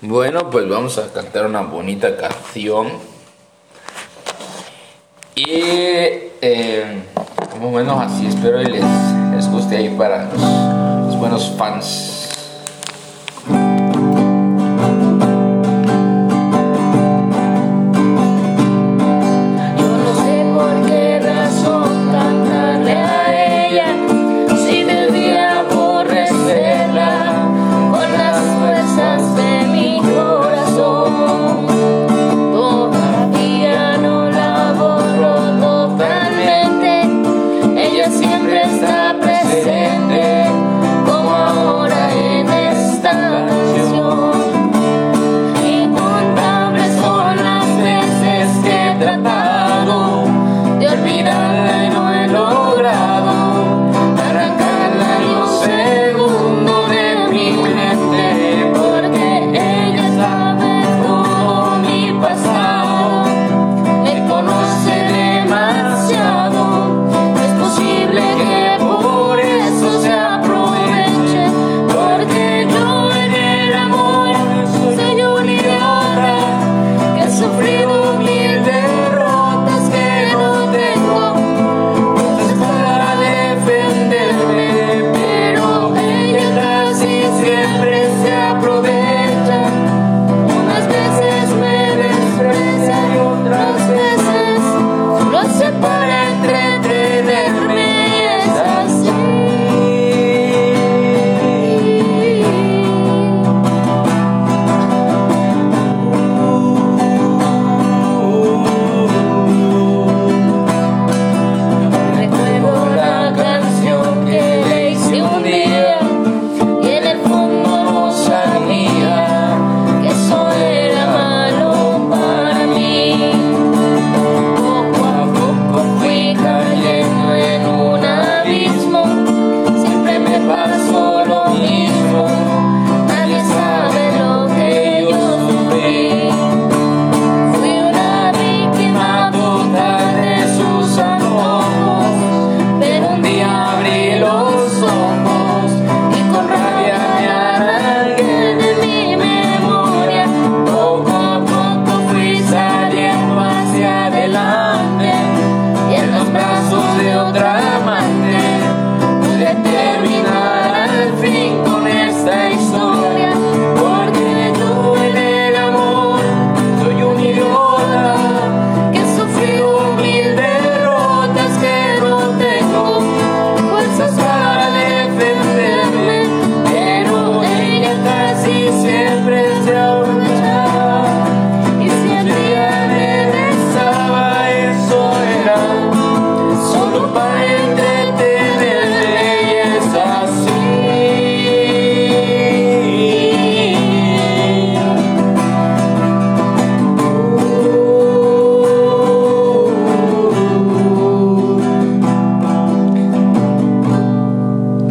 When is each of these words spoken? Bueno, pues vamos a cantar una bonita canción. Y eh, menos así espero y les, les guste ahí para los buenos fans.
Bueno, 0.00 0.50
pues 0.50 0.68
vamos 0.68 0.98
a 0.98 1.12
cantar 1.12 1.46
una 1.46 1.62
bonita 1.62 2.16
canción. 2.16 2.88
Y 5.34 5.44
eh, 5.48 7.02
menos 7.60 8.00
así 8.00 8.26
espero 8.26 8.62
y 8.62 8.66
les, 8.66 8.84
les 9.34 9.50
guste 9.50 9.76
ahí 9.76 9.94
para 9.96 10.30
los 11.04 11.18
buenos 11.18 11.52
fans. 11.58 12.15